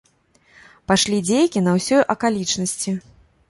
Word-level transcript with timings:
Пайшлі 0.93 1.21
дзейкі 1.29 1.65
на 1.67 1.77
ўсёй 1.77 2.03
акалічнасці. 2.17 2.99